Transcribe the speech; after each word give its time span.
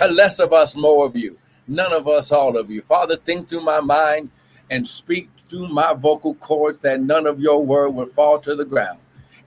Less 0.00 0.38
of 0.38 0.52
us, 0.52 0.76
more 0.76 1.06
of 1.06 1.16
you. 1.16 1.38
None 1.68 1.92
of 1.92 2.08
us, 2.08 2.32
all 2.32 2.56
of 2.56 2.70
you. 2.70 2.82
Father, 2.82 3.16
think 3.16 3.48
through 3.48 3.62
my 3.62 3.80
mind 3.80 4.30
and 4.70 4.86
speak 4.86 5.30
through 5.48 5.68
my 5.68 5.94
vocal 5.94 6.34
cords 6.34 6.78
that 6.78 7.00
none 7.00 7.26
of 7.26 7.40
your 7.40 7.64
word 7.64 7.90
will 7.90 8.06
fall 8.06 8.38
to 8.40 8.54
the 8.54 8.64
ground. 8.64 8.98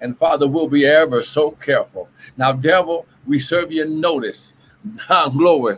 And 0.02 0.18
Father, 0.18 0.48
we'll 0.48 0.68
be 0.68 0.86
ever 0.86 1.24
so 1.24 1.52
careful. 1.52 2.10
Now, 2.38 2.54
devil, 2.54 3.06
we 3.26 3.40
serve 3.40 3.72
you 3.72 3.86
notice. 3.88 4.54
glory 5.34 5.78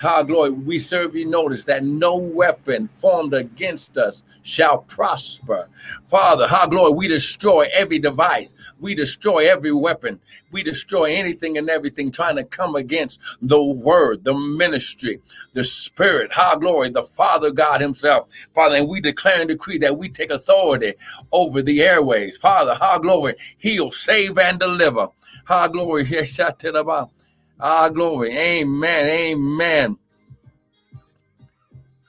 how 0.00 0.22
glory, 0.22 0.50
we 0.50 0.78
serve 0.78 1.14
you 1.14 1.26
notice 1.26 1.64
that 1.66 1.84
no 1.84 2.16
weapon 2.16 2.88
formed 2.88 3.34
against 3.34 3.98
us 3.98 4.22
shall 4.42 4.78
prosper. 4.78 5.68
Father, 6.06 6.48
how 6.48 6.66
glory, 6.66 6.94
we 6.94 7.08
destroy 7.08 7.66
every 7.74 7.98
device, 7.98 8.54
we 8.80 8.94
destroy 8.94 9.50
every 9.50 9.72
weapon, 9.72 10.18
we 10.52 10.62
destroy 10.62 11.04
anything 11.04 11.58
and 11.58 11.68
everything 11.68 12.10
trying 12.10 12.36
to 12.36 12.44
come 12.44 12.76
against 12.76 13.20
the 13.42 13.62
word, 13.62 14.24
the 14.24 14.32
ministry, 14.34 15.20
the 15.52 15.64
spirit, 15.64 16.32
how 16.32 16.56
glory, 16.56 16.88
the 16.88 17.04
Father 17.04 17.50
God 17.50 17.82
Himself. 17.82 18.30
Father, 18.54 18.76
and 18.76 18.88
we 18.88 19.02
declare 19.02 19.40
and 19.40 19.50
decree 19.50 19.78
that 19.78 19.98
we 19.98 20.08
take 20.08 20.32
authority 20.32 20.94
over 21.32 21.62
the 21.62 21.82
airways. 21.82 22.38
Father, 22.38 22.74
how 22.80 22.98
glory, 22.98 23.34
heal, 23.58 23.90
save, 23.90 24.38
and 24.38 24.58
deliver. 24.58 25.08
How 25.44 25.68
glory, 25.68 26.04
Ah, 27.60 27.88
glory. 27.90 28.36
Amen. 28.36 29.06
Amen. 29.06 29.98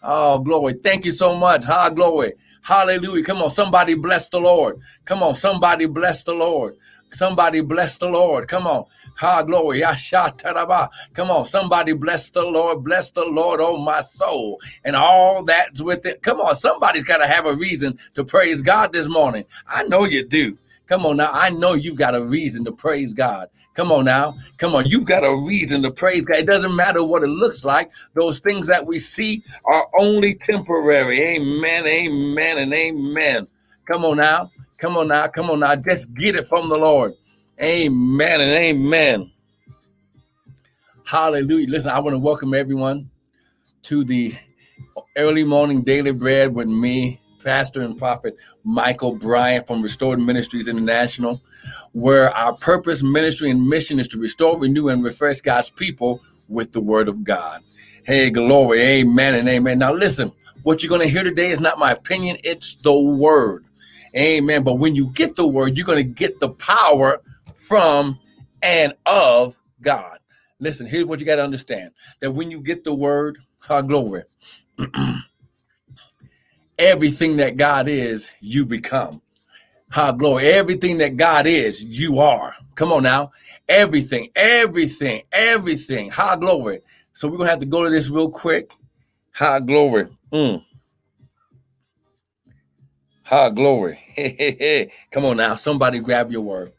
Oh, 0.03 0.39
glory. 0.39 0.73
Thank 0.83 1.05
you 1.05 1.11
so 1.11 1.35
much. 1.35 1.63
Ah, 1.67 1.89
glory. 1.89 2.33
Hallelujah. 2.63 3.23
Come 3.23 3.39
on. 3.41 3.51
Somebody 3.51 3.95
bless 3.95 4.29
the 4.29 4.39
Lord. 4.39 4.79
Come 5.05 5.23
on. 5.23 5.35
Somebody 5.35 5.85
bless 5.87 6.23
the 6.23 6.33
Lord. 6.33 6.75
Somebody 7.11 7.61
bless 7.61 7.97
the 7.97 8.09
Lord. 8.09 8.47
Come 8.47 8.67
on. 8.67 8.85
Ha 9.17 9.43
glory. 9.43 9.81
Come 11.13 11.31
on. 11.31 11.45
Somebody 11.45 11.93
bless 11.93 12.29
the 12.31 12.43
Lord. 12.43 12.83
Bless 12.83 13.11
the 13.11 13.25
Lord, 13.25 13.59
oh 13.61 13.77
my 13.77 14.01
soul. 14.01 14.59
And 14.85 14.95
all 14.95 15.43
that's 15.43 15.81
with 15.81 16.05
it. 16.05 16.23
Come 16.23 16.39
on. 16.39 16.55
Somebody's 16.55 17.03
got 17.03 17.17
to 17.17 17.27
have 17.27 17.45
a 17.45 17.55
reason 17.55 17.99
to 18.15 18.23
praise 18.23 18.61
God 18.61 18.93
this 18.93 19.07
morning. 19.09 19.45
I 19.67 19.83
know 19.83 20.05
you 20.05 20.25
do. 20.27 20.57
Come 20.87 21.05
on 21.05 21.17
now. 21.17 21.31
I 21.33 21.49
know 21.51 21.73
you've 21.73 21.97
got 21.97 22.15
a 22.15 22.23
reason 22.25 22.65
to 22.65 22.71
praise 22.71 23.13
God. 23.13 23.49
Come 23.81 23.91
on 23.93 24.05
now. 24.05 24.35
Come 24.59 24.75
on. 24.75 24.85
You've 24.85 25.07
got 25.07 25.23
a 25.23 25.35
reason 25.47 25.81
to 25.81 25.89
praise 25.89 26.23
God. 26.23 26.37
It 26.37 26.45
doesn't 26.45 26.75
matter 26.75 27.03
what 27.03 27.23
it 27.23 27.29
looks 27.29 27.65
like. 27.65 27.91
Those 28.13 28.39
things 28.39 28.67
that 28.67 28.85
we 28.85 28.99
see 28.99 29.43
are 29.65 29.87
only 29.97 30.35
temporary. 30.35 31.19
Amen. 31.19 31.87
Amen. 31.87 32.57
And 32.59 32.71
amen. 32.71 33.47
Come 33.91 34.05
on 34.05 34.17
now. 34.17 34.51
Come 34.77 34.97
on 34.97 35.07
now. 35.07 35.25
Come 35.29 35.49
on 35.49 35.61
now. 35.61 35.75
Just 35.75 36.13
get 36.13 36.35
it 36.35 36.47
from 36.47 36.69
the 36.69 36.77
Lord. 36.77 37.13
Amen 37.59 38.41
and 38.41 38.51
amen. 38.51 39.31
Hallelujah. 41.03 41.67
Listen, 41.67 41.89
I 41.89 42.01
want 42.01 42.13
to 42.13 42.19
welcome 42.19 42.53
everyone 42.53 43.09
to 43.83 44.03
the 44.03 44.35
early 45.17 45.43
morning 45.43 45.81
daily 45.81 46.11
bread 46.11 46.53
with 46.53 46.67
me, 46.67 47.20
pastor 47.43 47.81
and 47.81 47.97
prophet 47.97 48.35
Michael 48.63 49.15
Bryant 49.15 49.67
from 49.67 49.81
Restored 49.81 50.19
Ministries 50.19 50.67
International, 50.67 51.41
where 51.93 52.29
our 52.31 52.53
purpose, 52.53 53.03
ministry, 53.03 53.49
and 53.49 53.67
mission 53.67 53.99
is 53.99 54.07
to 54.09 54.19
restore, 54.19 54.59
renew, 54.59 54.89
and 54.89 55.03
refresh 55.03 55.41
God's 55.41 55.69
people 55.69 56.21
with 56.47 56.71
the 56.71 56.81
word 56.81 57.07
of 57.07 57.23
God. 57.23 57.61
Hey, 58.05 58.29
glory, 58.29 58.81
amen, 58.81 59.35
and 59.35 59.47
amen. 59.47 59.79
Now, 59.79 59.93
listen, 59.93 60.31
what 60.63 60.81
you're 60.83 60.89
going 60.89 61.01
to 61.01 61.07
hear 61.07 61.23
today 61.23 61.51
is 61.51 61.59
not 61.59 61.79
my 61.79 61.91
opinion, 61.91 62.37
it's 62.43 62.75
the 62.75 62.97
word. 62.97 63.65
Amen. 64.15 64.63
But 64.63 64.75
when 64.75 64.95
you 64.95 65.07
get 65.13 65.35
the 65.35 65.47
word, 65.47 65.77
you're 65.77 65.85
going 65.85 65.97
to 65.97 66.03
get 66.03 66.39
the 66.39 66.49
power 66.49 67.21
from 67.55 68.19
and 68.61 68.93
of 69.05 69.55
God. 69.81 70.19
Listen, 70.59 70.85
here's 70.85 71.05
what 71.05 71.19
you 71.19 71.25
got 71.25 71.37
to 71.37 71.43
understand 71.43 71.91
that 72.19 72.31
when 72.31 72.51
you 72.51 72.61
get 72.61 72.83
the 72.83 72.93
word, 72.93 73.39
our 73.69 73.81
glory. 73.81 74.23
everything 76.81 77.37
that 77.37 77.57
God 77.57 77.87
is, 77.87 78.31
you 78.41 78.65
become. 78.65 79.21
High 79.91 80.11
glory. 80.11 80.47
Everything 80.47 80.97
that 80.97 81.15
God 81.15 81.45
is, 81.45 81.83
you 81.83 82.19
are. 82.19 82.55
Come 82.75 82.91
on 82.91 83.03
now. 83.03 83.31
Everything, 83.69 84.29
everything, 84.35 85.21
everything. 85.31 86.09
High 86.09 86.37
glory. 86.37 86.79
So 87.13 87.27
we're 87.27 87.37
going 87.37 87.47
to 87.47 87.51
have 87.51 87.59
to 87.59 87.65
go 87.65 87.83
to 87.83 87.89
this 87.89 88.09
real 88.09 88.29
quick. 88.29 88.73
High 89.31 89.59
glory. 89.59 90.07
Mm. 90.31 90.65
High 93.23 93.49
glory. 93.51 93.99
Come 95.11 95.25
on 95.25 95.37
now. 95.37 95.55
Somebody 95.55 95.99
grab 95.99 96.31
your 96.31 96.41
word. 96.41 96.73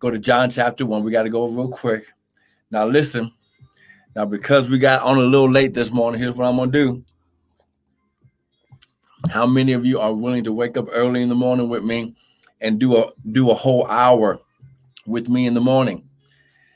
Go 0.00 0.10
to 0.10 0.18
John 0.18 0.50
chapter 0.50 0.84
1. 0.84 1.04
We 1.04 1.12
got 1.12 1.22
to 1.22 1.30
go 1.30 1.46
real 1.46 1.68
quick. 1.68 2.04
Now, 2.70 2.86
listen. 2.86 3.32
Now, 4.14 4.24
because 4.24 4.68
we 4.68 4.78
got 4.78 5.02
on 5.02 5.18
a 5.18 5.22
little 5.22 5.50
late 5.50 5.74
this 5.74 5.92
morning, 5.92 6.20
here's 6.20 6.34
what 6.34 6.46
I'm 6.46 6.56
going 6.56 6.72
to 6.72 6.84
do. 6.84 7.04
How 9.30 9.46
many 9.46 9.72
of 9.72 9.84
you 9.84 9.98
are 10.00 10.14
willing 10.14 10.44
to 10.44 10.52
wake 10.52 10.76
up 10.76 10.86
early 10.92 11.22
in 11.22 11.28
the 11.28 11.34
morning 11.34 11.68
with 11.68 11.84
me 11.84 12.14
and 12.60 12.78
do 12.78 12.96
a 12.96 13.12
do 13.32 13.50
a 13.50 13.54
whole 13.54 13.86
hour 13.86 14.40
with 15.06 15.28
me 15.28 15.46
in 15.46 15.54
the 15.54 15.60
morning? 15.60 16.08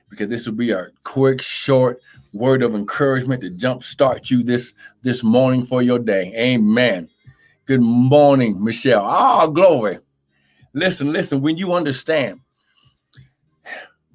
Because 0.08 0.28
this 0.28 0.46
will 0.46 0.54
be 0.54 0.70
a 0.72 0.88
quick, 1.04 1.40
short 1.40 2.00
word 2.32 2.62
of 2.62 2.74
encouragement 2.74 3.42
to 3.42 3.50
jumpstart 3.50 4.30
you 4.30 4.42
this 4.42 4.74
this 5.02 5.22
morning 5.22 5.64
for 5.64 5.82
your 5.82 5.98
day. 5.98 6.32
Amen. 6.36 7.08
Good 7.66 7.82
morning, 7.82 8.62
Michelle. 8.62 9.04
Ah, 9.04 9.42
oh, 9.44 9.50
glory. 9.50 9.98
Listen, 10.72 11.12
listen, 11.12 11.40
when 11.40 11.56
you 11.56 11.72
understand 11.72 12.40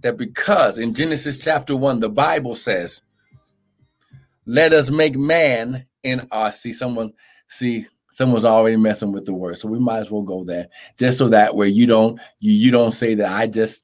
that 0.01 0.17
because 0.17 0.77
in 0.77 0.93
Genesis 0.93 1.37
chapter 1.37 1.75
1, 1.75 1.99
the 1.99 2.09
Bible 2.09 2.55
says, 2.55 3.01
let 4.45 4.73
us 4.73 4.89
make 4.89 5.17
man 5.17 5.85
in 6.03 6.27
us. 6.31 6.61
See, 6.61 6.73
someone, 6.73 7.13
see, 7.47 7.87
someone's 8.15 8.45
already 8.45 8.77
messing 8.77 9.11
with 9.11 9.25
the 9.25 9.33
word. 9.33 9.57
So 9.57 9.67
we 9.67 9.77
might 9.77 9.99
as 9.99 10.09
well 10.09 10.21
go 10.21 10.45
there 10.45 10.69
just 10.97 11.17
so 11.17 11.27
that 11.27 11.53
way 11.53 11.67
you 11.67 11.85
don't 11.85 12.17
you 12.39 12.53
you 12.53 12.71
don't 12.71 12.93
say 12.93 13.13
that 13.15 13.29
I 13.29 13.45
just 13.45 13.83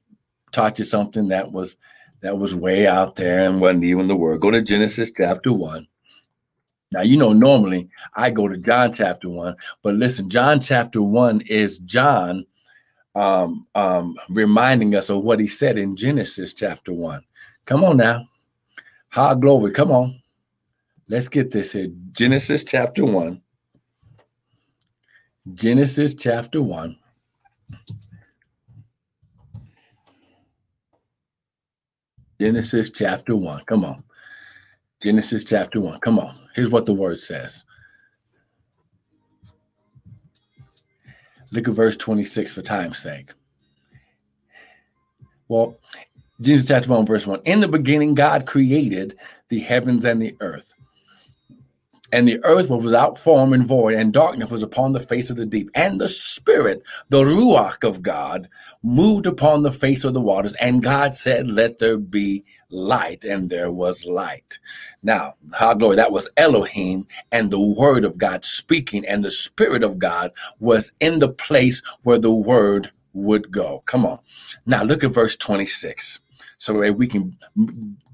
taught 0.52 0.78
you 0.78 0.86
something 0.86 1.28
that 1.28 1.52
was 1.52 1.76
that 2.22 2.38
was 2.38 2.54
way 2.54 2.86
out 2.86 3.16
there 3.16 3.40
and 3.40 3.60
wasn't 3.60 3.84
even 3.84 4.08
the 4.08 4.16
word. 4.16 4.40
Go 4.40 4.50
to 4.50 4.62
Genesis 4.62 5.12
chapter 5.14 5.52
one. 5.52 5.86
Now 6.92 7.02
you 7.02 7.18
know 7.18 7.34
normally 7.34 7.90
I 8.16 8.30
go 8.30 8.48
to 8.48 8.56
John 8.56 8.94
chapter 8.94 9.28
one, 9.28 9.54
but 9.82 9.96
listen, 9.96 10.30
John 10.30 10.60
chapter 10.60 11.02
one 11.02 11.42
is 11.46 11.76
John 11.78 12.46
um 13.14 13.66
um 13.74 14.14
reminding 14.30 14.94
us 14.94 15.10
of 15.10 15.22
what 15.22 15.40
he 15.40 15.46
said 15.46 15.76
in 15.76 15.94
Genesis 15.94 16.54
chapter 16.54 16.94
one. 16.94 17.22
Come 17.66 17.84
on 17.84 17.98
now. 17.98 18.26
High 19.10 19.34
glory. 19.34 19.72
Come 19.72 19.90
on. 19.90 20.22
Let's 21.10 21.28
get 21.28 21.50
this 21.50 21.72
here. 21.72 21.88
Genesis 22.12 22.64
chapter 22.64 23.04
one 23.04 23.41
Genesis 25.50 26.14
chapter 26.14 26.62
1. 26.62 26.96
Genesis 32.40 32.90
chapter 32.90 33.34
1. 33.34 33.64
Come 33.66 33.84
on. 33.84 34.04
Genesis 35.02 35.42
chapter 35.42 35.80
1. 35.80 35.98
Come 35.98 36.20
on. 36.20 36.38
Here's 36.54 36.70
what 36.70 36.86
the 36.86 36.94
word 36.94 37.18
says. 37.18 37.64
Look 41.50 41.66
at 41.66 41.74
verse 41.74 41.96
26 41.96 42.54
for 42.54 42.62
time's 42.62 42.98
sake. 42.98 43.32
Well, 45.48 45.76
Genesis 46.40 46.68
chapter 46.68 46.88
1, 46.88 47.04
verse 47.04 47.26
1. 47.26 47.40
In 47.44 47.60
the 47.60 47.68
beginning, 47.68 48.14
God 48.14 48.46
created 48.46 49.18
the 49.48 49.58
heavens 49.58 50.04
and 50.04 50.22
the 50.22 50.36
earth. 50.40 50.72
And 52.12 52.28
the 52.28 52.40
earth 52.44 52.70
was 52.70 52.84
without 52.84 53.18
form 53.18 53.54
and 53.54 53.66
void, 53.66 53.94
and 53.94 54.12
darkness 54.12 54.50
was 54.50 54.62
upon 54.62 54.92
the 54.92 55.00
face 55.00 55.30
of 55.30 55.36
the 55.36 55.46
deep. 55.46 55.70
And 55.74 56.00
the 56.00 56.08
Spirit, 56.08 56.82
the 57.10 57.24
Ruach 57.24 57.88
of 57.88 58.02
God, 58.02 58.48
moved 58.82 59.26
upon 59.26 59.62
the 59.62 59.72
face 59.72 60.04
of 60.04 60.14
the 60.14 60.22
waters. 60.22 60.56
And 60.56 60.82
God 60.82 61.14
said, 61.14 61.48
Let 61.48 61.78
there 61.78 61.98
be 61.98 62.44
light. 62.70 63.24
And 63.24 63.50
there 63.50 63.72
was 63.72 64.04
light. 64.06 64.60
Now, 65.02 65.34
how 65.54 65.74
glory, 65.74 65.96
that 65.96 66.12
was 66.12 66.28
Elohim 66.38 67.06
and 67.32 67.50
the 67.50 67.60
Word 67.60 68.04
of 68.04 68.18
God 68.18 68.44
speaking, 68.44 69.06
and 69.06 69.24
the 69.24 69.32
Spirit 69.32 69.84
of 69.84 69.98
God 69.98 70.32
was 70.60 70.92
in 71.00 71.20
the 71.20 71.30
place 71.30 71.82
where 72.04 72.18
the 72.18 72.34
Word 72.34 72.92
would 73.14 73.52
go. 73.52 73.82
Come 73.86 74.06
on. 74.06 74.20
Now, 74.66 74.84
look 74.84 75.04
at 75.04 75.12
verse 75.12 75.36
26 75.36 76.20
so 76.62 76.80
that 76.80 76.96
we 76.96 77.08
can 77.08 77.36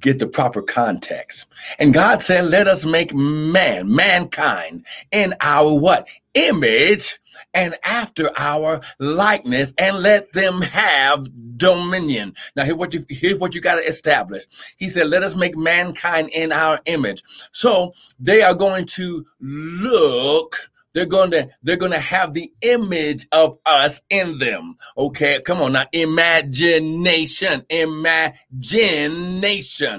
get 0.00 0.18
the 0.18 0.26
proper 0.26 0.62
context. 0.62 1.44
And 1.78 1.92
God 1.92 2.22
said, 2.22 2.46
let 2.46 2.66
us 2.66 2.86
make 2.86 3.12
man, 3.12 3.94
mankind 3.94 4.86
in 5.12 5.34
our 5.42 5.78
what? 5.78 6.08
Image 6.32 7.20
and 7.52 7.76
after 7.84 8.30
our 8.38 8.80
likeness 9.00 9.74
and 9.76 9.98
let 9.98 10.32
them 10.32 10.62
have 10.62 11.28
dominion. 11.58 12.32
Now 12.56 12.64
here 12.64 12.74
what 12.74 12.94
you 12.94 13.04
here's 13.10 13.38
what 13.38 13.54
you 13.54 13.60
got 13.60 13.74
to 13.74 13.86
establish. 13.86 14.44
He 14.78 14.88
said, 14.88 15.08
let 15.08 15.22
us 15.22 15.34
make 15.34 15.54
mankind 15.54 16.30
in 16.30 16.50
our 16.50 16.80
image. 16.86 17.22
So 17.52 17.92
they 18.18 18.40
are 18.40 18.54
going 18.54 18.86
to 18.86 19.26
look 19.40 20.70
they're 21.06 21.30
to 21.30 21.48
they're 21.62 21.76
to 21.76 21.98
have 22.00 22.34
the 22.34 22.52
image 22.62 23.28
of 23.30 23.58
us 23.64 24.02
in 24.10 24.38
them. 24.38 24.76
Okay, 24.96 25.40
come 25.44 25.60
on 25.60 25.74
now. 25.74 25.84
Imagination, 25.92 27.64
imagination. 27.70 28.48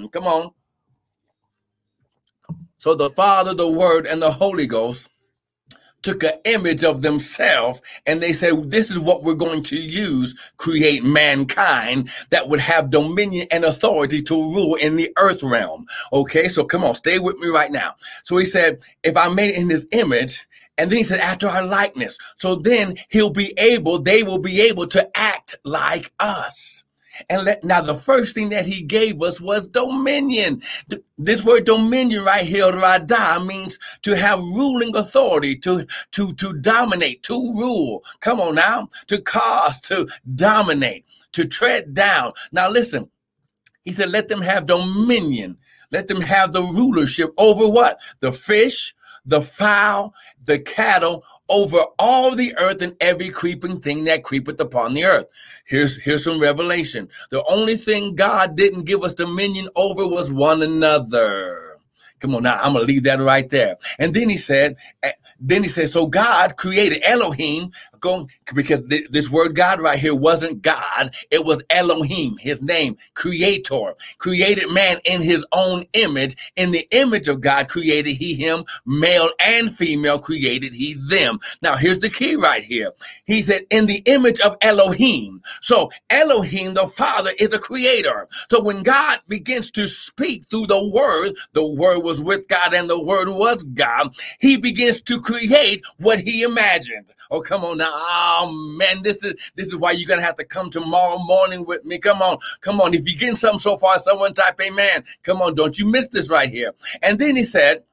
Come 0.10 0.25
on. 0.25 0.51
So 2.78 2.96
the 2.96 3.10
Father, 3.10 3.54
the 3.54 3.69
Word, 3.72 4.07
and 4.07 4.22
the 4.22 4.31
Holy 4.31 4.68
Ghost 4.68 5.10
took 6.01 6.24
an 6.24 6.34
image 6.46 6.84
of 6.84 7.01
themselves 7.01 7.81
and 8.06 8.22
they 8.22 8.34
said, 8.34 8.72
This 8.72 8.92
is 8.92 9.00
what 9.00 9.24
we're 9.24 9.34
going 9.36 9.63
to 9.63 9.75
use, 9.78 10.36
create 10.57 11.04
mankind 11.04 12.10
that 12.30 12.48
would 12.48 12.60
have 12.60 12.90
dominion 12.90 13.48
and 13.51 13.63
authority 13.66 14.22
to 14.24 14.34
rule 14.34 14.75
in 14.75 14.96
the 14.96 15.12
earth 15.18 15.44
realm. 15.44 15.86
Okay, 16.13 16.48
so 16.48 16.63
come 16.63 16.84
on, 16.84 16.96
stay 16.96 17.19
with 17.19 17.38
me 17.38 17.48
right 17.48 17.72
now. 17.72 17.96
So 18.24 18.38
he 18.38 18.46
said, 18.46 18.80
If 19.04 19.18
I 19.18 19.30
made 19.30 19.51
it 19.51 19.56
in 19.57 19.69
his 19.69 19.86
image, 19.92 20.46
and 20.79 20.89
then 20.89 20.97
he 20.97 21.03
said, 21.03 21.19
after 21.19 21.47
our 21.47 21.65
likeness. 21.65 22.17
So 22.37 22.55
then 22.55 22.95
he'll 23.09 23.29
be 23.29 23.53
able, 23.57 23.99
they 23.99 24.23
will 24.23 24.39
be 24.39 24.61
able 24.61 24.87
to 24.87 25.09
act 25.13 25.55
like 25.65 26.13
us. 26.19 26.85
And 27.29 27.43
let, 27.43 27.65
now 27.65 27.81
the 27.81 27.95
first 27.95 28.33
thing 28.33 28.47
that 28.51 28.65
he 28.65 28.81
gave 28.81 29.21
us 29.21 29.41
was 29.41 29.67
dominion. 29.67 30.61
This 31.17 31.43
word 31.43 31.65
dominion 31.65 32.23
right 32.23 32.45
here, 32.45 32.71
rada, 32.71 33.43
means 33.43 33.77
to 34.03 34.15
have 34.15 34.39
ruling 34.39 34.95
authority, 34.95 35.57
to, 35.57 35.85
to, 36.13 36.31
to 36.35 36.53
dominate, 36.53 37.23
to 37.23 37.33
rule. 37.33 38.01
Come 38.21 38.39
on 38.39 38.55
now, 38.55 38.87
to 39.07 39.19
cause, 39.21 39.81
to 39.81 40.07
dominate, 40.33 41.03
to 41.33 41.43
tread 41.43 41.93
down. 41.93 42.31
Now 42.53 42.69
listen, 42.69 43.11
he 43.83 43.91
said, 43.91 44.11
let 44.11 44.29
them 44.29 44.41
have 44.41 44.65
dominion. 44.65 45.57
Let 45.91 46.07
them 46.07 46.21
have 46.21 46.53
the 46.53 46.63
rulership 46.63 47.33
over 47.37 47.67
what? 47.67 47.99
The 48.21 48.31
fish, 48.31 48.95
the 49.29 49.41
fowl, 49.41 50.13
the 50.43 50.59
cattle, 50.59 51.23
over 51.49 51.79
all 51.97 52.35
the 52.35 52.55
earth 52.59 52.81
and 52.81 52.95
every 52.99 53.29
creeping 53.29 53.79
thing 53.79 54.03
that 54.03 54.23
creepeth 54.23 54.59
upon 54.59 54.93
the 54.93 55.05
earth. 55.05 55.25
Here's 55.65 55.97
here's 55.97 56.23
some 56.23 56.39
revelation. 56.39 57.09
The 57.31 57.43
only 57.45 57.75
thing 57.75 58.15
God 58.15 58.55
didn't 58.55 58.83
give 58.83 59.03
us 59.03 59.13
dominion 59.13 59.69
over 59.75 60.07
was 60.07 60.31
one 60.31 60.61
another. 60.61 61.77
Come 62.19 62.35
on 62.35 62.43
now, 62.43 62.59
I'm 62.61 62.73
gonna 62.73 62.85
leave 62.85 63.03
that 63.03 63.19
right 63.19 63.49
there. 63.49 63.77
And 63.97 64.13
then 64.13 64.29
he 64.29 64.37
said, 64.37 64.75
eh, 65.03 65.13
then 65.39 65.63
he 65.63 65.69
said, 65.69 65.89
so 65.89 66.05
God 66.05 66.57
created 66.57 67.01
Elohim 67.03 67.71
Going 68.00 68.30
because 68.54 68.81
th- 68.90 69.10
this 69.10 69.30
word 69.30 69.56
God 69.56 69.81
right 69.81 70.00
here 70.00 70.16
wasn't 70.16 70.62
God, 70.62 71.13
it 71.31 71.46
was 71.46 71.62
Elohim, 71.69 72.36
his 72.40 72.62
name, 72.62 72.98
creator, 73.16 73.96
created 74.18 74.69
man 74.72 74.98
in 75.06 75.22
his 75.22 75.46
own 75.51 75.86
image. 75.94 76.36
In 76.56 76.72
the 76.72 76.88
image 76.92 77.28
of 77.28 77.42
God 77.42 77.68
created 77.69 78.13
he 78.16 78.36
him, 78.36 78.63
male 78.86 79.30
and 79.40 79.75
female 79.75 80.19
created 80.19 80.74
he 80.75 80.96
them. 81.10 81.40
Now 81.62 81.75
here's 81.75 82.00
the 82.00 82.10
key 82.10 82.36
right 82.36 82.63
here. 82.63 82.92
He 83.25 83.42
said, 83.42 83.63
in 83.69 83.86
the 83.86 84.01
image 84.06 84.40
of 84.40 84.57
Elohim. 84.62 85.42
So 85.62 85.92
Elohim, 86.10 86.74
the 86.74 86.88
Father, 86.88 87.31
is 87.40 87.54
a 87.54 87.60
creator. 87.60 88.28
So 88.50 88.63
when 88.63 88.84
God 88.84 89.19
begins 89.28 89.72
to 89.72 89.88
speak 89.88 90.46
through 90.50 90.68
the 90.68 90.84
word, 90.90 91.34
the 91.54 91.66
word 91.66 92.00
was 92.00 92.22
with 92.22 92.48
God 92.48 92.74
and 92.74 92.90
the 92.90 93.04
word 93.04 93.30
was 93.30 93.63
God, 93.74 94.16
he 94.40 94.57
begins 94.57 95.01
to 95.01 95.22
create 95.22 95.84
what 95.98 96.19
he 96.19 96.44
imagined. 96.44 97.12
Oh, 97.31 97.42
come 97.42 97.63
on 97.63 97.78
now. 97.78 97.88
Oh 97.91 98.75
man, 98.77 99.01
this 99.03 99.24
is 99.24 99.33
this 99.56 99.68
is 99.68 99.75
why 99.75 99.91
you're 99.91 100.07
gonna 100.07 100.21
have 100.21 100.36
to 100.38 100.45
come 100.45 100.69
tomorrow 100.69 101.18
morning 101.19 101.65
with 101.65 101.83
me. 101.86 101.97
Come 101.97 102.21
on, 102.21 102.38
come 102.62 102.80
on. 102.80 102.94
If 102.94 103.07
you 103.07 103.18
get 103.18 103.38
something 103.38 103.59
so 103.59 103.77
far, 103.77 104.00
someone 104.00 104.33
type 104.33 104.59
amen. 104.62 105.03
Come 105.24 105.41
on, 105.41 105.56
don't 105.56 105.77
you 105.77 105.86
miss 105.86 106.07
this 106.07 106.30
right 106.30 106.50
here. 106.50 106.74
And 107.01 107.18
then 107.19 107.36
he 107.36 107.44
said, 107.44 107.83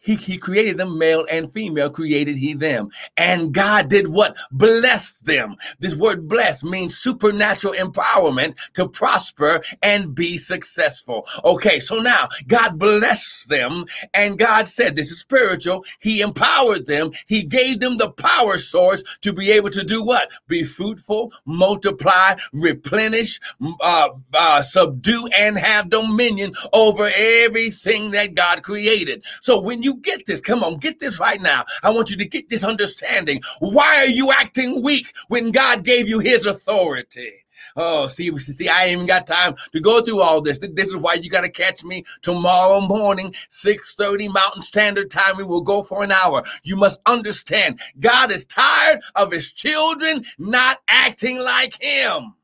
he, 0.00 0.14
he 0.14 0.38
created 0.38 0.78
them 0.78 0.98
male 0.98 1.26
and 1.30 1.52
female 1.52 1.90
created 1.90 2.36
he 2.36 2.54
them. 2.54 2.88
And 3.16 3.52
god 3.52 3.88
did 3.88 4.08
what? 4.08 4.36
Blessed 4.50 5.26
them. 5.26 5.56
This 5.80 5.94
word 5.94 6.28
bless 6.28 6.62
means 6.62 6.98
supernatural 6.98 7.74
empowerment 7.74 8.56
to 8.74 8.88
prosper 8.88 9.62
and 9.82 10.14
be 10.14 10.36
successful. 10.36 11.26
Okay 11.44 11.80
so 11.80 12.00
now 12.00 12.28
god 12.46 12.78
blessed 12.78 13.48
them 13.48 13.84
and 14.14 14.38
god 14.38 14.68
said 14.68 14.96
this 14.96 15.10
is 15.10 15.20
spiritual. 15.20 15.84
He 16.00 16.20
empowered 16.20 16.86
them. 16.86 17.10
He 17.26 17.42
gave 17.42 17.80
them 17.80 17.96
the 17.96 18.10
power 18.10 18.58
source 18.58 19.02
to 19.22 19.32
be 19.32 19.50
able 19.52 19.70
to 19.70 19.84
do 19.84 20.04
what? 20.04 20.28
Be 20.46 20.64
fruitful 20.64 21.32
multiply 21.44 22.34
replenish 22.52 23.40
uh, 23.80 24.08
uh, 24.34 24.62
subdue 24.62 25.28
and 25.36 25.58
have 25.58 25.90
dominion 25.90 26.52
over 26.72 27.08
everything 27.16 28.10
that 28.12 28.34
god 28.34 28.62
created. 28.62 29.24
So 29.40 29.60
when 29.60 29.82
you 29.82 29.96
get 30.02 30.26
this. 30.26 30.40
Come 30.40 30.62
on, 30.62 30.78
get 30.78 31.00
this 31.00 31.20
right 31.20 31.40
now. 31.40 31.64
I 31.82 31.90
want 31.90 32.10
you 32.10 32.16
to 32.16 32.24
get 32.24 32.48
this 32.48 32.64
understanding. 32.64 33.40
Why 33.60 33.98
are 33.98 34.08
you 34.08 34.30
acting 34.32 34.82
weak 34.82 35.12
when 35.28 35.50
God 35.50 35.84
gave 35.84 36.08
you 36.08 36.18
his 36.18 36.46
authority? 36.46 37.44
Oh, 37.76 38.06
see, 38.06 38.36
see, 38.38 38.68
I 38.68 38.84
ain't 38.84 38.94
even 38.94 39.06
got 39.06 39.26
time 39.26 39.54
to 39.72 39.80
go 39.80 40.00
through 40.00 40.20
all 40.20 40.40
this. 40.40 40.58
This 40.58 40.88
is 40.88 40.96
why 40.96 41.14
you 41.14 41.30
got 41.30 41.42
to 41.42 41.50
catch 41.50 41.84
me 41.84 42.04
tomorrow 42.22 42.80
morning, 42.80 43.34
6:30 43.50 44.32
Mountain 44.32 44.62
Standard 44.62 45.10
Time. 45.10 45.36
We 45.36 45.44
will 45.44 45.62
go 45.62 45.84
for 45.84 46.02
an 46.02 46.12
hour. 46.12 46.42
You 46.62 46.76
must 46.76 46.98
understand, 47.06 47.80
God 48.00 48.32
is 48.32 48.44
tired 48.44 49.00
of 49.14 49.32
his 49.32 49.52
children 49.52 50.24
not 50.38 50.78
acting 50.88 51.38
like 51.38 51.80
him. 51.80 52.34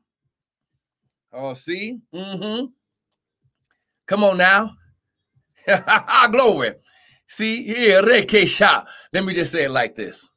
Oh, 1.33 1.53
see? 1.53 1.99
Mm-hmm. 2.13 2.67
Come 4.07 4.23
on 4.23 4.37
now. 4.37 4.77
Glory. 6.31 6.75
See, 7.27 7.63
here, 7.63 8.01
rekesha. 8.01 8.85
Let 9.13 9.25
me 9.25 9.33
just 9.33 9.51
say 9.51 9.65
it 9.65 9.71
like 9.71 9.95
this. 9.95 10.27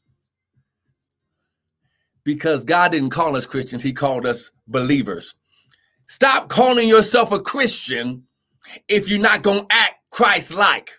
Because 2.25 2.64
God 2.64 2.93
didn't 2.93 3.11
call 3.11 3.37
us 3.37 3.46
Christians, 3.46 3.82
He 3.82 3.93
called 3.93 4.26
us 4.26 4.50
believers. 4.67 5.35
Stop 6.08 6.49
calling 6.49 6.88
yourself 6.88 7.32
a 7.32 7.40
Christian 7.40 8.25
if 8.88 9.08
you're 9.08 9.20
not 9.20 9.43
going 9.43 9.61
to 9.61 9.75
act 9.75 9.96
Christ 10.11 10.50
like. 10.50 10.90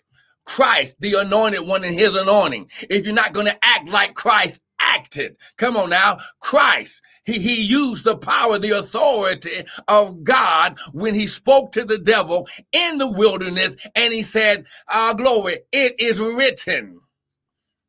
Christ, 0.44 0.96
the 1.00 1.14
anointed 1.14 1.66
one 1.66 1.84
in 1.84 1.92
his 1.92 2.14
anointing. 2.14 2.70
If 2.88 3.04
you're 3.04 3.14
not 3.14 3.32
going 3.32 3.46
to 3.46 3.58
act 3.62 3.88
like 3.88 4.14
Christ 4.14 4.60
acted. 4.80 5.36
Come 5.58 5.76
on 5.76 5.90
now. 5.90 6.18
Christ, 6.40 7.02
he, 7.24 7.34
he 7.40 7.62
used 7.62 8.04
the 8.04 8.16
power, 8.18 8.58
the 8.58 8.78
authority 8.78 9.64
of 9.88 10.24
God 10.24 10.78
when 10.92 11.14
he 11.14 11.26
spoke 11.26 11.72
to 11.72 11.84
the 11.84 11.98
devil 11.98 12.48
in 12.72 12.98
the 12.98 13.10
wilderness 13.10 13.76
and 13.94 14.12
he 14.12 14.22
said, 14.22 14.66
Our 14.92 15.14
glory, 15.14 15.58
it 15.72 15.96
is 16.00 16.20
written. 16.20 16.99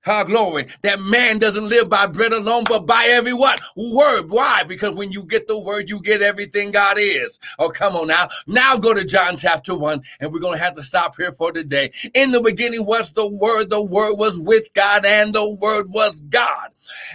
Our 0.07 0.25
glory. 0.25 0.65
That 0.81 1.00
man 1.00 1.38
doesn't 1.38 1.69
live 1.69 1.88
by 1.88 2.07
bread 2.07 2.33
alone, 2.33 2.63
but 2.68 2.88
by 2.88 3.06
every 3.09 3.33
what? 3.33 3.62
Word. 3.75 4.30
Why? 4.30 4.63
Because 4.63 4.94
when 4.94 5.12
you 5.12 5.24
get 5.24 5.48
the 5.48 5.59
word, 5.59 5.89
you 5.89 6.01
get 6.01 6.24
everything 6.24 6.71
God 6.71 6.98
is. 7.00 7.39
Oh, 7.59 7.69
come 7.69 7.95
on 7.95 8.07
now. 8.07 8.27
Now 8.48 8.77
go 8.77 8.95
to 8.95 9.06
John 9.06 9.38
chapter 9.38 9.77
1, 9.77 10.01
and 10.19 10.33
we're 10.33 10.39
going 10.39 10.57
to 10.57 10.63
have 10.63 10.74
to 10.75 10.83
stop 10.83 11.15
here 11.18 11.33
for 11.33 11.51
today. 11.51 11.92
In 12.15 12.31
the 12.31 12.42
beginning 12.42 12.85
was 12.85 13.11
the 13.11 13.28
word, 13.28 13.69
the 13.69 13.83
word 13.83 14.16
was 14.16 14.40
with 14.40 14.64
God, 14.73 15.06
and 15.06 15.35
the 15.35 15.57
word 15.61 15.85
was 15.90 16.21
God. 16.21 16.69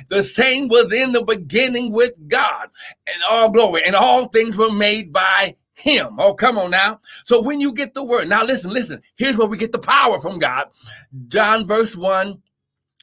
The 0.09 0.23
same 0.23 0.69
was 0.69 0.93
in 0.93 1.11
the 1.11 1.25
beginning 1.25 1.91
with 1.93 2.13
God. 2.29 2.69
And 3.09 3.23
all 3.31 3.51
glory, 3.51 3.83
and 3.85 3.97
all 3.97 4.29
things 4.29 4.57
were 4.57 4.73
made 4.73 5.13
by 5.13 5.57
him. 5.75 6.17
Oh, 6.19 6.35
come 6.35 6.57
on 6.57 6.71
now. 6.71 7.01
So 7.25 7.43
when 7.43 7.61
you 7.61 7.73
get 7.73 7.95
the 7.95 8.05
word, 8.05 8.29
now 8.29 8.45
listen, 8.45 8.73
listen. 8.73 9.03
Here's 9.17 9.37
where 9.37 9.49
we 9.49 9.59
get 9.59 9.73
the 9.73 9.79
power 9.79 10.21
from 10.21 10.39
God. 10.39 10.69
John 11.29 11.67
verse 11.67 11.97
1 11.97 12.41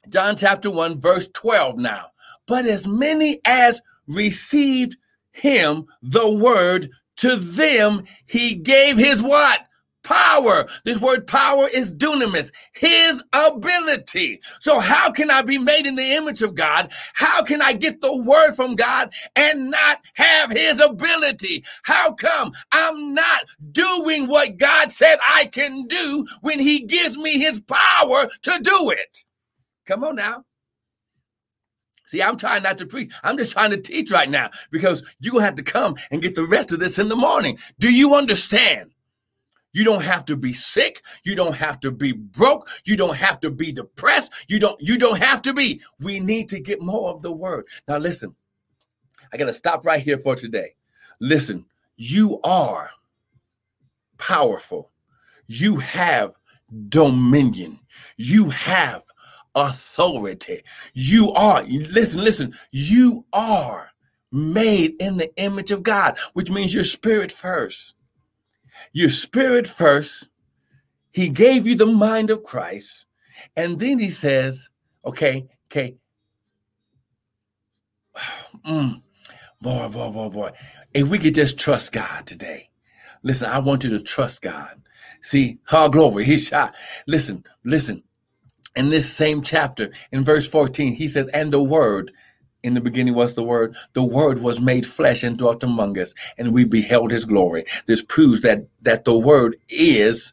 John 0.08 0.36
chapter 0.36 0.70
1, 0.70 1.00
verse 1.00 1.28
12 1.34 1.78
now. 1.78 2.06
But 2.46 2.66
as 2.66 2.86
many 2.86 3.40
as 3.44 3.80
received 4.06 4.96
him, 5.32 5.86
the 6.02 6.32
word, 6.32 6.90
to 7.16 7.36
them 7.36 8.04
he 8.26 8.54
gave 8.54 8.98
his 8.98 9.22
what? 9.22 9.60
Power. 10.02 10.66
This 10.84 11.00
word 11.00 11.26
power 11.26 11.66
is 11.72 11.94
dunamis, 11.94 12.52
his 12.74 13.22
ability. 13.32 14.40
So, 14.60 14.78
how 14.78 15.10
can 15.10 15.30
I 15.30 15.40
be 15.40 15.56
made 15.56 15.86
in 15.86 15.94
the 15.94 16.12
image 16.12 16.42
of 16.42 16.54
God? 16.54 16.92
How 17.14 17.42
can 17.42 17.62
I 17.62 17.72
get 17.72 18.02
the 18.02 18.14
word 18.14 18.54
from 18.54 18.74
God 18.74 19.10
and 19.34 19.70
not 19.70 20.04
have 20.14 20.50
his 20.50 20.78
ability? 20.78 21.64
How 21.84 22.12
come 22.12 22.52
I'm 22.70 23.14
not 23.14 23.44
doing 23.72 24.26
what 24.26 24.58
God 24.58 24.92
said 24.92 25.16
I 25.26 25.46
can 25.46 25.86
do 25.86 26.26
when 26.42 26.60
he 26.60 26.80
gives 26.80 27.16
me 27.16 27.38
his 27.38 27.62
power 27.62 28.28
to 28.42 28.60
do 28.62 28.90
it? 28.90 29.24
Come 29.86 30.04
on 30.04 30.16
now. 30.16 30.44
See, 32.06 32.22
I'm 32.22 32.36
trying 32.36 32.62
not 32.62 32.78
to 32.78 32.86
preach. 32.86 33.12
I'm 33.22 33.38
just 33.38 33.52
trying 33.52 33.70
to 33.70 33.80
teach 33.80 34.10
right 34.10 34.28
now 34.28 34.50
because 34.70 35.02
you're 35.20 35.32
going 35.32 35.42
to 35.42 35.46
have 35.46 35.54
to 35.54 35.62
come 35.62 35.96
and 36.10 36.20
get 36.20 36.34
the 36.34 36.44
rest 36.44 36.70
of 36.70 36.78
this 36.78 36.98
in 36.98 37.08
the 37.08 37.16
morning. 37.16 37.58
Do 37.78 37.92
you 37.92 38.14
understand? 38.14 38.90
You 39.72 39.84
don't 39.84 40.04
have 40.04 40.24
to 40.26 40.36
be 40.36 40.52
sick. 40.52 41.02
You 41.24 41.34
don't 41.34 41.56
have 41.56 41.80
to 41.80 41.90
be 41.90 42.12
broke. 42.12 42.68
You 42.84 42.96
don't 42.96 43.16
have 43.16 43.40
to 43.40 43.50
be 43.50 43.72
depressed. 43.72 44.32
You 44.48 44.60
don't 44.60 44.80
you 44.80 44.96
don't 44.96 45.20
have 45.20 45.42
to 45.42 45.52
be. 45.52 45.80
We 45.98 46.20
need 46.20 46.48
to 46.50 46.60
get 46.60 46.80
more 46.80 47.10
of 47.10 47.22
the 47.22 47.32
word. 47.32 47.66
Now 47.88 47.98
listen. 47.98 48.36
I 49.32 49.36
got 49.36 49.46
to 49.46 49.52
stop 49.52 49.84
right 49.84 50.00
here 50.00 50.18
for 50.18 50.36
today. 50.36 50.76
Listen, 51.18 51.66
you 51.96 52.40
are 52.44 52.90
powerful. 54.16 54.92
You 55.46 55.76
have 55.76 56.34
dominion. 56.88 57.80
You 58.16 58.50
have 58.50 59.02
authority. 59.54 60.62
You 60.92 61.32
are, 61.32 61.64
listen, 61.64 62.22
listen, 62.22 62.54
you 62.70 63.24
are 63.32 63.90
made 64.32 64.94
in 65.00 65.16
the 65.16 65.34
image 65.36 65.70
of 65.70 65.82
God, 65.82 66.18
which 66.32 66.50
means 66.50 66.74
your 66.74 66.84
spirit 66.84 67.30
first. 67.30 67.94
Your 68.92 69.10
spirit 69.10 69.66
first, 69.66 70.28
he 71.12 71.28
gave 71.28 71.66
you 71.66 71.76
the 71.76 71.86
mind 71.86 72.30
of 72.30 72.42
Christ. 72.42 73.06
And 73.56 73.78
then 73.78 73.98
he 73.98 74.10
says, 74.10 74.70
okay, 75.04 75.46
okay. 75.66 75.96
Mm, 78.64 79.02
boy, 79.60 79.88
boy, 79.88 80.10
boy, 80.10 80.28
boy. 80.30 80.50
If 80.94 81.08
we 81.08 81.18
could 81.18 81.34
just 81.34 81.58
trust 81.58 81.92
God 81.92 82.24
today. 82.24 82.70
Listen, 83.22 83.48
I 83.50 83.58
want 83.58 83.84
you 83.84 83.90
to 83.90 84.00
trust 84.00 84.42
God. 84.42 84.80
See, 85.22 85.58
how 85.64 85.88
glory, 85.88 86.24
he 86.24 86.38
shot. 86.38 86.74
Listen, 87.06 87.44
listen. 87.64 88.02
In 88.76 88.90
this 88.90 89.12
same 89.12 89.42
chapter, 89.42 89.90
in 90.12 90.24
verse 90.24 90.48
14, 90.48 90.94
he 90.94 91.08
says, 91.08 91.28
And 91.28 91.52
the 91.52 91.62
word, 91.62 92.12
in 92.62 92.74
the 92.74 92.80
beginning 92.80 93.14
was 93.14 93.34
the 93.34 93.44
word, 93.44 93.76
the 93.94 94.04
word 94.04 94.40
was 94.40 94.60
made 94.60 94.86
flesh 94.86 95.22
and 95.22 95.36
dwelt 95.38 95.62
among 95.62 95.98
us, 95.98 96.14
and 96.38 96.54
we 96.54 96.64
beheld 96.64 97.12
his 97.12 97.24
glory. 97.26 97.64
This 97.86 98.02
proves 98.02 98.42
that 98.42 98.66
that 98.82 99.04
the 99.04 99.18
word 99.18 99.56
is 99.68 100.32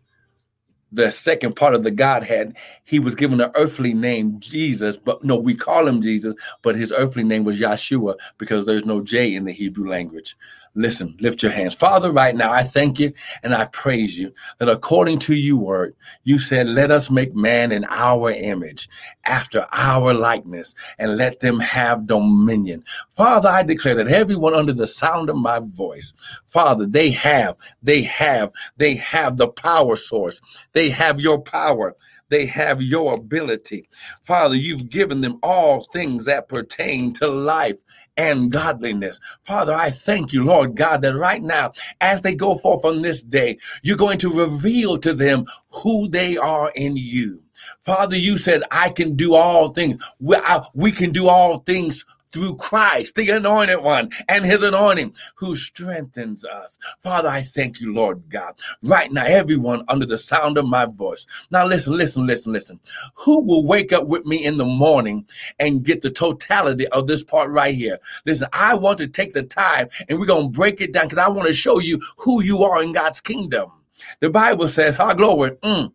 the 0.92 1.12
second 1.12 1.56
part 1.56 1.76
of 1.76 1.84
the 1.84 1.92
Godhead, 1.92 2.58
he 2.84 3.00
was 3.00 3.16
given 3.16 3.42
an 3.42 3.52
earthly 3.56 3.94
name, 3.94 4.40
Jesus, 4.40 4.98
but 4.98 5.24
no, 5.24 5.38
we 5.38 5.56
call 5.56 5.88
him 5.88 6.02
Jesus, 6.02 6.36
but 6.64 6.76
his 6.76 6.92
earthly 6.92 7.24
name 7.24 7.44
was 7.46 7.60
Yeshua 7.60 8.16
because 8.40 8.66
there's 8.66 8.86
no 8.86 9.02
J 9.04 9.36
in 9.36 9.46
the 9.46 9.54
Hebrew 9.54 9.90
language. 9.90 10.36
Listen, 10.74 11.18
lift 11.20 11.44
your 11.44 11.52
hands. 11.52 11.74
Father, 11.74 12.12
right 12.12 12.34
now, 12.34 12.50
I 12.50 12.64
thank 12.64 12.98
you 12.98 13.12
and 13.44 13.54
I 13.54 13.66
praise 13.66 14.18
you 14.18 14.34
that 14.58 14.70
according 14.70 15.20
to 15.20 15.36
your 15.36 15.58
word, 15.58 15.96
you 16.24 16.40
said, 16.40 16.70
let 16.70 16.92
us 16.92 17.10
make 17.10 17.36
man 17.36 17.74
in 17.74 17.84
our 17.90 18.32
image, 18.32 18.88
after 19.26 19.66
our 19.74 20.14
likeness, 20.14 20.74
and 20.98 21.18
let 21.18 21.42
them 21.42 21.60
have 21.60 22.08
dominion. 22.08 22.86
Father, 23.18 23.50
I 23.50 23.64
declare 23.64 23.96
that 23.96 24.08
everyone 24.08 24.54
under 24.54 24.72
the 24.72 24.88
sound 24.88 25.30
of 25.30 25.36
my 25.36 25.60
voice, 25.62 26.14
Father, 26.48 26.86
they 26.86 27.12
have, 27.12 27.58
they 27.84 28.04
have, 28.04 28.52
they 28.78 28.96
have 28.96 29.36
the 29.36 29.50
power 29.50 29.98
source. 29.98 30.40
They 30.72 30.90
have 30.90 31.20
your 31.20 31.42
power 31.42 31.96
they 32.30 32.46
have 32.46 32.82
your 32.82 33.16
ability. 33.16 33.90
Father, 34.24 34.56
you've 34.56 34.90
given 34.90 35.20
them 35.20 35.38
all 35.44 35.82
things 35.82 36.24
that 36.26 36.48
pertain 36.48 37.12
to 37.16 37.28
life 37.28 37.76
and 38.18 38.52
godliness. 38.52 39.20
Father, 39.44 39.74
I 39.74 39.90
thank 39.90 40.34
you, 40.34 40.44
Lord 40.44 40.76
God, 40.76 41.02
that 41.02 41.16
right 41.16 41.42
now, 41.42 41.74
as 42.02 42.22
they 42.22 42.36
go 42.36 42.58
forth 42.58 42.86
on 42.86 43.02
this 43.02 43.22
day, 43.22 43.58
you're 43.84 43.98
going 43.98 44.18
to 44.20 44.30
reveal 44.30 44.98
to 45.00 45.14
them 45.14 45.46
who 45.70 46.08
they 46.08 46.38
are 46.38 46.72
in 46.76 46.98
you. 46.98 47.42
Father, 47.82 48.18
you 48.18 48.38
said, 48.38 48.64
I 48.72 48.90
can 48.90 49.16
do 49.16 49.36
all 49.36 49.70
things. 49.70 49.98
We, 50.20 50.36
I, 50.36 50.62
we 50.74 50.92
can 50.92 51.12
do 51.12 51.28
all 51.28 51.60
things 51.60 52.06
through 52.32 52.58
Christ, 52.58 53.16
the 53.16 53.30
anointed 53.30 53.82
one, 53.82 54.10
and 54.30 54.46
his 54.46 54.64
anointing 54.64 55.16
who 55.36 55.56
strengthens 55.56 56.46
us. 56.46 56.78
Father, 57.02 57.30
I 57.30 57.42
thank 57.42 57.82
you, 57.82 57.94
Lord 57.94 58.24
God. 58.30 58.54
Right 58.84 59.12
now, 59.12 59.26
everyone 59.26 59.84
under 59.88 60.06
the 60.06 60.18
sound 60.18 60.58
of 60.58 60.66
my 60.66 60.86
voice. 60.86 61.26
Now, 61.52 61.66
listen, 61.66 61.94
listen, 61.94 62.26
listen, 62.26 62.54
listen. 62.54 62.80
Who 63.16 63.42
will 63.44 63.66
wake 63.66 63.92
up 63.92 64.08
with 64.08 64.26
me 64.26 64.46
in 64.46 64.58
the 64.58 64.66
morning 64.66 65.28
and 65.60 65.84
get 65.84 66.02
the 66.02 66.12
totality 66.12 66.88
of 66.90 67.08
this 67.08 67.24
part 67.24 67.50
right 67.50 67.76
here? 67.76 68.00
Listen, 68.26 68.48
I 68.54 68.76
want 68.76 68.98
to 69.00 69.08
take 69.08 69.34
the 69.34 69.44
time 69.44 69.90
and 70.08 70.20
we're 70.20 70.26
going 70.26 70.52
to 70.52 70.58
break 70.58 70.82
it 70.82 70.94
down 70.94 71.06
because 71.06 71.18
I 71.18 71.30
want 71.30 71.48
to 71.48 71.54
show 71.54 71.80
you 71.80 72.00
who 72.18 72.42
you 72.44 72.64
are 72.64 72.82
in 72.84 72.94
God's 72.94 73.22
kingdom. 73.22 73.72
The 74.20 74.30
Bible 74.30 74.68
says, 74.68 74.98
"Our 74.98 75.16
glory." 75.16 75.52
Mm, 75.64 75.94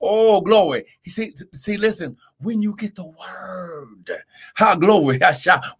Oh, 0.00 0.40
glory. 0.40 0.84
See, 1.06 1.34
see, 1.52 1.76
listen, 1.76 2.16
when 2.44 2.62
you 2.62 2.74
get 2.76 2.94
the 2.94 3.04
word, 3.04 4.22
how 4.54 4.76
glory, 4.76 5.18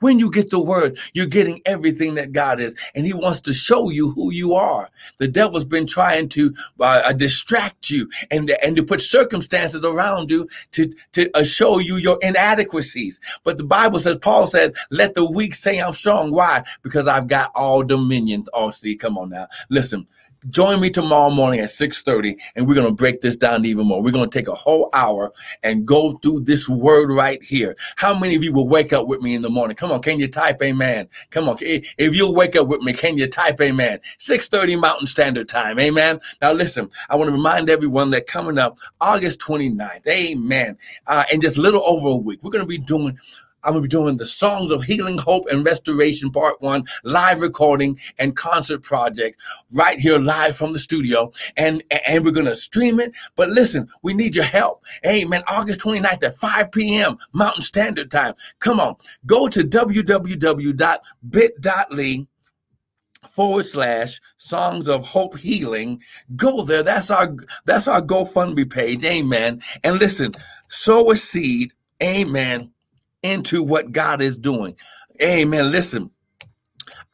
when 0.01 0.19
you 0.19 0.31
get 0.31 0.51
the 0.51 0.63
word, 0.63 0.99
you're 1.13 1.27
getting 1.27 1.61
everything 1.67 2.15
that 2.17 2.33
God 2.33 2.59
is, 2.61 2.75
and 2.95 3.07
He 3.07 3.13
wants 3.13 3.41
to 3.41 3.53
show 3.53 3.91
you 3.91 4.11
who 4.11 4.33
you 4.33 4.55
are. 4.55 4.89
The 5.19 5.29
devil's 5.29 5.65
been 5.65 5.87
trying 5.87 6.29
to 6.31 6.55
uh, 6.81 7.03
uh 7.05 7.13
distract 7.13 7.91
you 7.91 8.09
and, 8.31 8.51
and 8.63 8.77
to 8.77 8.83
put 8.83 9.01
circumstances 9.01 9.85
around 9.85 10.31
you 10.31 10.49
to, 10.73 10.93
to 11.13 11.31
uh, 11.35 11.45
show 11.45 11.79
you 11.79 11.97
your 11.97 12.19
inadequacies. 12.23 13.21
But 13.45 13.59
the 13.59 13.65
Bible 13.65 14.01
says, 14.01 14.17
Paul 14.17 14.47
said, 14.47 14.75
let 14.91 15.15
the 15.15 15.31
weak 15.31 15.55
say 15.55 15.79
I'm 15.79 15.93
strong. 15.93 16.31
Why? 16.31 16.63
Because 16.83 17.07
I've 17.07 17.29
got 17.29 17.51
all 17.55 17.83
dominion. 17.83 18.47
Oh, 18.55 18.71
see, 18.71 18.97
come 18.97 19.19
on 19.19 19.31
now. 19.31 19.47
Listen, 19.71 20.07
Join 20.51 20.81
me 20.81 20.91
tomorrow 20.91 21.31
morning 21.31 21.61
at 21.61 21.71
6:30 21.71 22.39
and 22.55 22.67
we're 22.69 22.75
going 22.75 22.87
to 22.87 22.95
break 22.95 23.23
this 23.23 23.35
down 23.35 23.65
even 23.65 23.87
more. 23.87 24.03
We're 24.03 24.11
going 24.11 24.29
to 24.29 24.39
take 24.39 24.49
a 24.49 24.55
whole 24.55 24.91
hour 24.93 25.33
and 25.63 25.87
go 25.87 26.19
through 26.19 26.41
this 26.41 26.69
word 26.69 27.11
right 27.11 27.43
here. 27.43 27.77
How 27.97 28.19
many 28.19 28.35
of 28.35 28.45
you 28.45 28.53
will 28.53 28.69
wake 28.69 28.93
up 28.93 29.07
with 29.09 29.23
me 29.23 29.35
in 29.35 29.41
the 29.41 29.49
morning? 29.49 29.75
Come 29.75 29.91
on, 29.91 30.03
can 30.03 30.21
you 30.21 30.29
type 30.29 30.63
amen? 30.63 31.09
Come 31.31 31.49
on. 31.49 31.57
If 31.61 32.15
you'll 32.15 32.35
wake 32.35 32.57
up 32.57 32.69
with 32.69 32.83
me, 32.83 32.93
can 32.93 33.17
you 33.17 33.27
type 33.27 33.59
amen? 33.61 34.01
6:30 34.19 34.79
Mountain 34.79 35.07
Standard 35.07 35.49
Time. 35.49 35.81
Amen. 35.81 36.21
Now 36.43 36.53
listen, 36.53 36.91
I 37.09 37.17
want 37.17 37.29
to 37.29 37.33
remind 37.33 37.71
everyone 37.71 38.11
that 38.11 38.27
coming 38.27 38.59
up 38.59 38.79
August 39.01 39.41
29th. 39.41 40.07
Amen. 40.07 40.77
Uh, 41.07 41.25
in 41.33 41.41
just 41.41 41.57
little 41.57 41.83
over 41.87 42.09
a 42.09 42.17
week, 42.17 42.41
we're 42.43 42.51
going 42.51 42.65
to 42.65 42.69
be 42.69 42.79
doing 42.79 43.19
I'm 43.65 43.73
going 43.73 43.83
to 43.83 43.89
be 43.89 43.91
doing 43.91 44.17
the 44.17 44.27
Songs 44.27 44.71
of 44.71 44.85
Healing, 44.85 45.19
Hope, 45.19 45.47
and 45.51 45.65
Restoration 45.65 46.31
Part 46.31 46.61
1 46.61 46.85
live 47.05 47.41
recording 47.41 47.99
and 48.19 48.37
concert 48.37 48.83
project 48.83 49.41
right 49.73 49.99
here 49.99 50.19
live 50.19 50.57
from 50.57 50.73
the 50.73 50.79
studio. 50.79 51.33
And, 51.57 51.83
and 52.07 52.25
we're 52.25 52.31
going 52.33 52.47
to 52.47 52.57
stream 52.57 53.01
it. 53.01 53.13
But 53.37 53.51
listen, 53.51 53.89
we 54.03 54.13
need 54.15 54.35
your 54.37 54.45
help. 54.45 54.85
Amen. 55.07 55.43
August 55.49 55.81
29th 55.81 56.23
at 56.23 56.37
5 56.37 56.73
p.m. 56.73 57.17
Mountain 57.33 57.63
Standard 57.63 58.11
Time. 58.11 58.35
Come 58.59 58.81
on. 58.81 58.97
Go 59.27 59.49
to 59.49 59.63
www.bit.ly 59.63 60.77
forward 63.35 63.65
slash 63.65 64.21
songs 64.37 64.87
of 64.87 65.05
hope 65.05 65.39
healing 65.39 66.01
go 66.37 66.63
there 66.63 66.83
that's 66.83 67.11
our 67.11 67.35
that's 67.65 67.89
our 67.89 68.03
gofundme 68.03 68.71
page 68.71 69.03
amen 69.03 69.63
and 69.83 69.99
listen 69.99 70.35
sow 70.69 71.11
a 71.11 71.17
seed 71.17 71.73
amen 72.03 72.71
into 73.25 73.65
what 73.65 73.93
God 73.93 74.23
is 74.23 74.37
doing. 74.39 74.77
Amen. 75.23 75.73
Listen, 75.73 76.13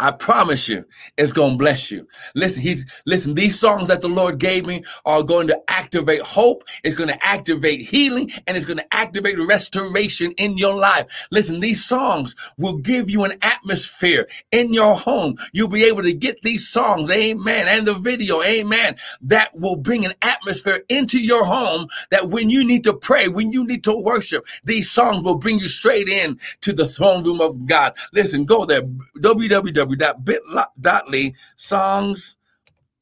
I 0.01 0.13
promise 0.13 0.69
you, 0.69 0.85
it's 1.19 1.33
gonna 1.33 1.59
bless 1.59 1.91
you. 1.91 2.09
Listen, 2.35 2.63
he's 2.63 2.87
listen. 3.07 3.35
These 3.35 3.59
songs 3.61 3.89
that 3.89 4.01
the 4.03 4.09
Lord 4.09 4.39
gave 4.39 4.67
me 4.67 4.83
are 5.05 5.23
going 5.23 5.47
to 5.49 5.61
activate 5.69 6.23
hope. 6.23 6.65
It's 6.85 6.97
going 6.97 7.11
to 7.11 7.27
activate 7.27 7.83
healing, 7.83 8.31
and 8.47 8.57
it's 8.57 8.67
going 8.67 8.79
to 8.79 8.95
activate 8.95 9.39
restoration 9.39 10.33
in 10.33 10.57
your 10.57 10.75
life. 10.75 11.29
Listen, 11.31 11.61
these 11.61 11.85
songs 11.85 12.35
will 12.57 12.77
give 12.79 13.11
you 13.11 13.25
an 13.25 13.35
atmosphere 13.43 14.27
in 14.53 14.73
your 14.73 14.97
home. 14.97 15.37
You'll 15.53 15.69
be 15.69 15.85
able 15.85 16.03
to 16.03 16.15
get 16.15 16.43
these 16.43 16.69
songs, 16.69 17.11
Amen, 17.11 17.67
and 17.69 17.87
the 17.87 17.95
video, 17.95 18.43
Amen, 18.43 18.97
that 19.23 19.51
will 19.55 19.77
bring 19.77 20.07
an 20.07 20.15
atmosphere 20.23 20.81
into 20.89 21.21
your 21.21 21.45
home. 21.45 21.89
That 22.11 22.31
when 22.31 22.51
you 22.51 22.65
need 22.65 22.85
to 22.85 22.95
pray, 22.95 23.29
when 23.29 23.53
you 23.53 23.67
need 23.67 23.85
to 23.85 23.97
worship, 23.97 24.47
these 24.65 24.91
songs 24.91 25.25
will 25.25 25.37
bring 25.37 25.59
you 25.59 25.69
straight 25.69 26.09
in 26.09 26.39
to 26.63 26.73
the 26.73 26.89
throne 26.89 27.23
room 27.23 27.41
of 27.43 27.67
God. 27.67 27.97
Listen, 28.13 28.47
go 28.47 28.65
there, 28.65 28.83
www 29.19 29.90
www.bit.ly 29.97 31.35
songs 31.57 32.37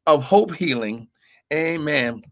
of 0.07 0.23
hope 0.25 0.55
healing. 0.55 1.09
Amen. 1.53 2.23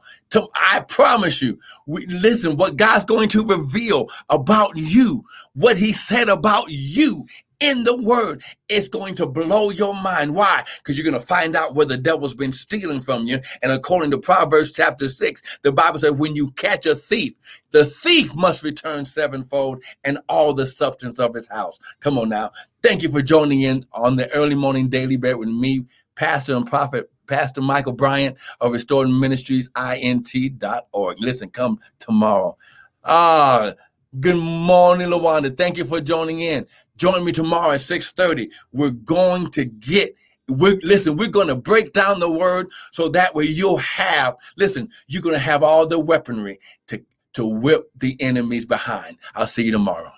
I 0.56 0.80
promise 0.88 1.42
you, 1.42 1.60
we, 1.86 2.06
listen, 2.06 2.56
what 2.56 2.78
God's 2.78 3.04
going 3.04 3.28
to 3.30 3.46
reveal 3.46 4.10
about 4.30 4.78
you, 4.78 5.26
what 5.54 5.76
he 5.76 5.92
said 5.92 6.30
about 6.30 6.68
you 6.70 7.26
in 7.62 7.86
the 7.86 7.96
word 7.96 8.44
it's 8.68 8.88
going 8.88 9.16
to 9.16 9.26
blow 9.26 9.70
your 9.70 9.94
mind. 9.94 10.36
Why? 10.36 10.64
Because 10.78 10.98
you're 10.98 11.10
going 11.10 11.20
to 11.20 11.28
find 11.28 11.56
out 11.56 11.76
where 11.76 11.86
the 11.86 11.98
devil's 11.98 12.34
been 12.34 12.52
stealing 12.52 13.02
from 13.02 13.26
you. 13.26 13.40
And 13.62 13.72
according 13.72 14.12
to 14.12 14.18
Proverbs 14.18 14.72
chapter 14.72 15.08
6, 15.08 15.42
the 15.64 15.72
Bible 15.72 16.00
says, 16.00 16.12
when 16.12 16.36
you 16.36 16.52
catch 16.52 16.86
a 16.86 16.96
thief, 16.96 17.34
the 17.72 17.86
thief 17.86 18.36
must 18.36 18.64
return 18.64 19.06
sevenfold 19.06 19.84
and 20.04 20.20
all 20.28 20.54
the 20.54 20.66
substance 20.66 21.20
of 21.20 21.36
his 21.36 21.48
house. 21.48 21.78
Come 22.00 22.18
on 22.18 22.30
now. 22.30 22.52
Thank 22.82 23.04
you 23.04 23.10
for 23.10 23.22
joining 23.22 23.62
in 23.62 23.86
on 23.94 24.16
the 24.16 24.34
early 24.34 24.56
morning 24.56 24.90
daily 24.90 25.18
bread 25.18 25.38
with 25.38 25.50
me, 25.50 25.86
Pastor 26.16 26.56
and 26.56 26.68
Prophet 26.68 27.10
Pastor 27.28 27.62
Michael 27.62 27.94
Bryant 27.94 28.38
of 28.60 28.74
Restored 28.74 29.10
Ministries, 29.10 29.70
INT.org. 29.78 31.18
Listen, 31.20 31.50
come 31.50 31.80
tomorrow. 32.00 32.58
Ah, 33.06 33.72
good 34.20 34.38
morning, 34.38 35.08
Lawanda. 35.10 35.56
Thank 35.56 35.78
you 35.78 35.86
for 35.86 36.02
joining 36.02 36.42
in. 36.42 36.66
Join 36.98 37.24
me 37.24 37.32
tomorrow 37.32 37.72
at 37.72 37.80
6:30. 37.80 38.50
We're 38.72 38.92
going 38.92 39.52
to 39.52 39.66
get 39.66 40.16
we're 40.48 40.80
listen, 40.84 41.16
we're 41.16 41.30
going 41.30 41.48
to 41.48 41.56
break 41.56 41.94
down 41.94 42.20
the 42.20 42.30
word 42.30 42.70
so 42.92 43.08
that 43.10 43.34
way 43.34 43.46
you'll 43.46 43.78
have 43.78 44.36
listen, 44.58 44.90
you're 45.08 45.22
going 45.22 45.36
to 45.36 45.40
have 45.40 45.64
all 45.64 45.88
the 45.88 46.00
weaponry 46.00 46.60
to 46.88 47.04
to 47.34 47.46
whip 47.46 47.90
the 47.96 48.18
enemies 48.22 48.66
behind. 48.66 49.18
I'll 49.36 49.48
see 49.48 49.64
you 49.64 49.72
tomorrow. 49.72 50.12